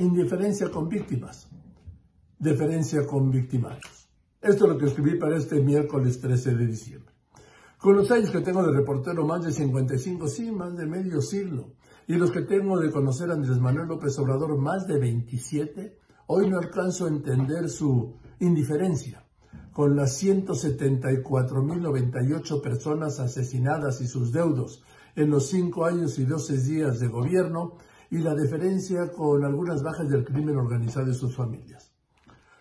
indiferencia 0.00 0.68
con 0.70 0.88
víctimas, 0.88 1.48
deferencia 2.38 3.06
con 3.06 3.30
victimarios. 3.30 4.08
Esto 4.40 4.64
es 4.64 4.72
lo 4.72 4.78
que 4.78 4.86
escribí 4.86 5.18
para 5.18 5.36
este 5.36 5.60
miércoles 5.60 6.18
13 6.20 6.54
de 6.54 6.66
diciembre. 6.66 7.12
Con 7.76 7.96
los 7.96 8.10
años 8.10 8.30
que 8.30 8.40
tengo 8.40 8.62
de 8.62 8.72
reportero, 8.72 9.26
más 9.26 9.44
de 9.44 9.52
55, 9.52 10.26
sí, 10.28 10.50
más 10.50 10.74
de 10.74 10.86
medio 10.86 11.20
siglo, 11.20 11.74
y 12.06 12.14
los 12.14 12.30
que 12.30 12.40
tengo 12.42 12.80
de 12.80 12.90
conocer 12.90 13.30
a 13.30 13.34
Andrés 13.34 13.58
Manuel 13.58 13.88
López 13.88 14.18
Obrador, 14.18 14.56
más 14.56 14.86
de 14.86 14.98
27, 14.98 15.98
hoy 16.28 16.48
no 16.48 16.58
alcanzo 16.58 17.04
a 17.04 17.08
entender 17.08 17.68
su 17.68 18.14
indiferencia 18.38 19.26
con 19.72 19.96
las 19.96 20.22
174.098 20.22 22.62
personas 22.62 23.20
asesinadas 23.20 24.00
y 24.00 24.06
sus 24.06 24.32
deudos 24.32 24.82
en 25.14 25.28
los 25.28 25.48
cinco 25.48 25.84
años 25.84 26.18
y 26.18 26.24
12 26.24 26.62
días 26.62 27.00
de 27.00 27.08
gobierno 27.08 27.76
y 28.10 28.18
la 28.18 28.34
deferencia 28.34 29.12
con 29.12 29.44
algunas 29.44 29.82
bajas 29.82 30.08
del 30.08 30.24
crimen 30.24 30.56
organizado 30.56 31.10
y 31.10 31.14
sus 31.14 31.34
familias. 31.34 31.92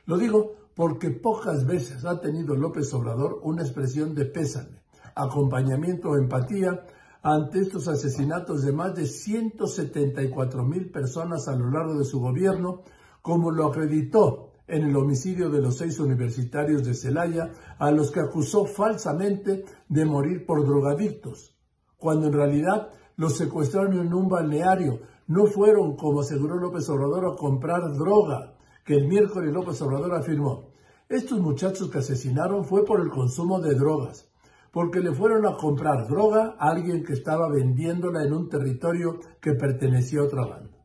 Lo 0.05 0.17
digo 0.17 0.55
porque 0.75 1.09
pocas 1.09 1.65
veces 1.65 2.05
ha 2.05 2.21
tenido 2.21 2.55
López 2.55 2.93
Obrador 2.93 3.41
una 3.43 3.63
expresión 3.63 4.15
de 4.15 4.25
pésame, 4.25 4.81
acompañamiento 5.15 6.11
o 6.11 6.17
empatía 6.17 6.85
ante 7.21 7.59
estos 7.59 7.87
asesinatos 7.87 8.63
de 8.63 8.71
más 8.71 8.95
de 8.95 9.05
174 9.05 10.63
mil 10.63 10.89
personas 10.89 11.47
a 11.47 11.55
lo 11.55 11.69
largo 11.69 11.97
de 11.97 12.05
su 12.05 12.19
gobierno, 12.19 12.83
como 13.21 13.51
lo 13.51 13.67
acreditó 13.67 14.53
en 14.67 14.83
el 14.83 14.95
homicidio 14.95 15.49
de 15.49 15.61
los 15.61 15.77
seis 15.77 15.99
universitarios 15.99 16.85
de 16.85 16.93
Celaya, 16.93 17.51
a 17.77 17.91
los 17.91 18.11
que 18.11 18.21
acusó 18.21 18.65
falsamente 18.65 19.65
de 19.89 20.05
morir 20.05 20.45
por 20.45 20.65
drogadictos, 20.65 21.57
cuando 21.97 22.27
en 22.27 22.33
realidad 22.33 22.89
los 23.19 23.35
secuestraron 23.35 23.99
en 23.99 24.13
un 24.13 24.29
balneario. 24.29 25.01
No 25.27 25.45
fueron, 25.47 25.97
como 25.97 26.21
aseguró 26.21 26.55
López 26.55 26.87
Obrador, 26.89 27.25
a 27.25 27.35
comprar 27.35 27.81
droga, 27.97 28.55
que 28.85 28.95
el 28.95 29.09
miércoles 29.09 29.53
López 29.53 29.81
Obrador 29.81 30.15
afirmó. 30.15 30.69
Estos 31.09 31.37
muchachos 31.41 31.89
que 31.89 31.97
asesinaron 31.97 32.63
fue 32.63 32.85
por 32.85 33.01
el 33.01 33.09
consumo 33.09 33.59
de 33.59 33.75
drogas, 33.75 34.31
porque 34.71 35.01
le 35.01 35.11
fueron 35.11 35.45
a 35.45 35.57
comprar 35.57 36.07
droga 36.07 36.55
a 36.57 36.69
alguien 36.69 37.03
que 37.03 37.11
estaba 37.11 37.49
vendiéndola 37.49 38.23
en 38.23 38.31
un 38.31 38.47
territorio 38.47 39.19
que 39.41 39.51
pertenecía 39.51 40.21
a 40.21 40.23
otra 40.23 40.45
banda. 40.45 40.77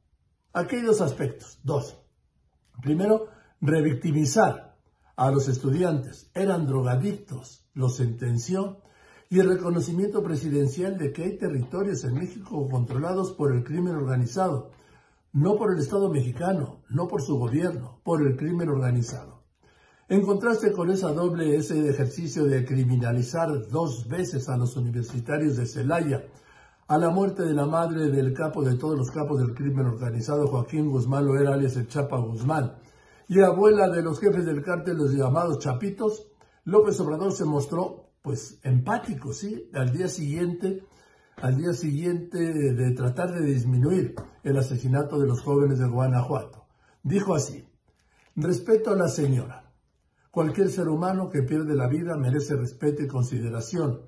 Dos 0.85 1.01
aspectos, 1.03 1.61
dos. 1.63 2.03
Primero, 2.83 3.29
revictimizar 3.61 4.77
a 5.15 5.31
los 5.31 5.47
estudiantes. 5.47 6.33
Eran 6.35 6.67
drogadictos, 6.67 7.65
los 7.75 7.95
sentenció, 7.95 8.83
y 9.35 9.41
el 9.41 9.49
reconocimiento 9.49 10.23
presidencial 10.23 10.97
de 10.97 11.13
que 11.13 11.25
hay 11.25 11.37
territorios 11.37 12.05
en 12.05 12.15
México 12.15 12.69
controlados 12.71 13.33
por 13.33 13.51
el 13.51 13.65
crimen 13.65 13.97
organizado, 13.97 14.71
no 15.33 15.57
por 15.57 15.73
el 15.73 15.81
Estado 15.81 16.09
mexicano, 16.09 16.85
no 16.89 17.09
por 17.09 17.21
su 17.21 17.37
gobierno, 17.37 17.99
por 18.05 18.25
el 18.25 18.37
crimen 18.37 18.69
organizado. 18.69 19.43
En 20.09 20.23
contraste 20.25 20.71
con 20.71 20.89
esa 20.93 21.13
doble, 21.13 21.57
ese 21.57 21.91
ejercicio 21.91 22.45
de 22.45 22.65
criminalizar 22.65 23.67
dos 23.71 24.07
veces 24.07 24.49
a 24.49 24.57
los 24.57 24.77
universitarios 24.77 25.57
de 25.57 25.67
Celaya, 25.67 26.27
a 26.87 26.97
la 26.97 27.11
muerte 27.11 27.43
de 27.43 27.55
la 27.55 27.67
madre 27.67 28.13
del 28.13 28.35
capo 28.35 28.63
de 28.63 28.77
todos 28.77 28.97
los 28.97 29.11
capos 29.11 29.41
del 29.41 29.53
crimen 29.53 29.87
organizado, 29.87 30.47
Joaquín 30.47 30.91
Guzmán 30.91 31.27
Loera, 31.27 31.55
alias 31.55 31.75
el 31.75 31.89
Chapa 31.89 32.19
Guzmán, 32.19 32.77
y 33.27 33.41
abuela 33.41 33.89
de 33.89 34.01
los 34.01 34.21
jefes 34.21 34.47
del 34.47 34.63
cártel, 34.63 34.97
los 34.97 35.13
llamados 35.13 35.59
chapitos, 35.59 36.29
López 36.63 37.01
Obrador 37.01 37.33
se 37.33 37.45
mostró 37.45 38.04
pues 38.25 38.59
empático, 38.63 39.35
¿sí? 39.35 39.69
Al 39.75 39.93
día 39.93 40.09
siguiente, 40.09 40.83
al 41.37 41.59
día 41.59 41.75
siguiente 41.75 42.39
de 42.39 42.91
tratar 42.93 43.35
de 43.35 43.45
disminuir 43.45 44.15
el 44.43 44.57
asesinato 44.57 45.19
de 45.19 45.27
los 45.27 45.43
jóvenes 45.43 45.79
de 45.79 45.87
Guanajuato. 45.87 46.65
Dijo 47.03 47.35
así, 47.35 47.69
respeto 48.35 48.93
a 48.93 48.97
la 48.97 49.09
señora. 49.09 49.71
Cualquier 50.31 50.71
ser 50.71 50.89
humano 50.89 51.29
que 51.29 51.43
pierde 51.43 51.75
la 51.75 51.87
vida 51.87 52.17
merece 52.17 52.57
respeto 52.57 53.03
y 53.03 53.09
consideración. 53.09 54.01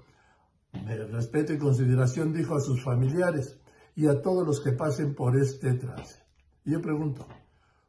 Respeto 1.12 1.52
y 1.52 1.58
consideración 1.58 2.32
dijo 2.32 2.56
a 2.56 2.60
sus 2.60 2.82
familiares 2.82 3.60
y 3.94 4.06
a 4.06 4.22
todos 4.22 4.46
los 4.46 4.62
que 4.62 4.72
pasen 4.72 5.14
por 5.14 5.36
este 5.36 5.74
trance. 5.74 6.22
Y 6.64 6.72
yo 6.72 6.80
pregunto, 6.80 7.28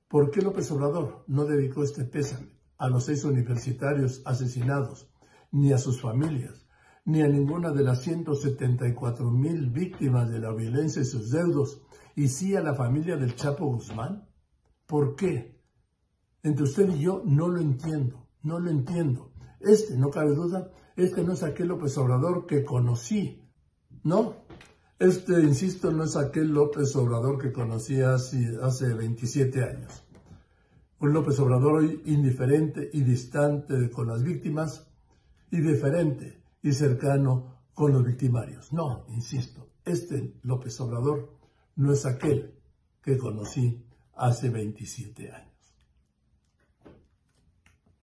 ¿Por 0.10 0.30
qué 0.30 0.42
López 0.42 0.70
Obrador 0.72 1.24
no 1.28 1.46
dedicó 1.46 1.84
este 1.84 2.04
pésame 2.04 2.52
a 2.78 2.90
los 2.90 3.06
seis 3.06 3.24
universitarios 3.24 4.22
asesinados, 4.26 5.10
ni 5.52 5.74
a 5.74 5.78
sus 5.78 6.02
familias, 6.02 6.68
ni 7.06 7.22
a 7.22 7.28
ninguna 7.28 7.72
de 7.72 7.84
las 7.84 8.02
174 8.02 9.32
mil 9.32 9.70
víctimas 9.70 10.30
de 10.30 10.40
la 10.40 10.54
violencia 10.54 11.02
y 11.02 11.06
sus 11.06 11.32
deudos, 11.32 11.82
y 12.16 12.28
sí 12.28 12.56
a 12.56 12.62
la 12.62 12.74
familia 12.74 13.18
del 13.18 13.36
Chapo 13.36 13.68
Guzmán? 13.68 14.28
¿Por 14.86 15.16
qué? 15.16 15.62
Entre 16.44 16.64
usted 16.64 16.90
y 16.90 17.00
yo 17.00 17.22
no 17.26 17.48
lo 17.50 17.60
entiendo, 17.60 18.28
no 18.42 18.60
lo 18.60 18.70
entiendo. 18.70 19.34
Este, 19.60 19.98
no 19.98 20.10
cabe 20.10 20.34
duda, 20.34 20.72
este 20.96 21.24
no 21.24 21.34
es 21.34 21.44
aquel 21.44 21.68
López 21.68 21.98
Obrador 21.98 22.46
que 22.46 22.64
conocí, 22.64 23.48
¿no? 24.04 24.46
Este, 25.00 25.42
insisto, 25.42 25.92
no 25.92 26.04
es 26.04 26.16
aquel 26.16 26.52
López 26.52 26.96
Obrador 26.96 27.38
que 27.38 27.52
conocí 27.52 28.02
hace, 28.02 28.58
hace 28.62 28.94
27 28.94 29.64
años. 29.64 30.04
Un 31.00 31.14
López 31.14 31.40
Obrador 31.40 31.84
hoy 31.84 32.02
indiferente 32.06 32.90
y 32.92 33.02
distante 33.02 33.92
con 33.92 34.08
las 34.08 34.24
víctimas 34.24 34.87
y 35.52 35.62
diferente 35.62 36.42
y 36.62 36.72
cercano 36.72 37.62
con 37.74 37.94
los 37.94 38.04
victimarios. 38.04 38.74
No, 38.74 39.06
insisto, 39.10 39.70
este 39.86 40.34
López 40.44 40.80
Obrador 40.82 41.38
no 41.76 41.94
es 41.94 42.06
aquel 42.06 42.54
que 43.02 43.18
conocí 43.18 43.86
hace 44.16 44.50
27 44.50 45.32
años. 45.32 45.57